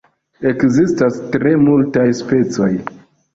[0.51, 2.73] Ekzistas tre multaj specoj.